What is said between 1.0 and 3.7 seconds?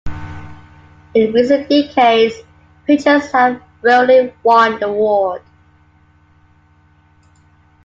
In recent decades, pitchers have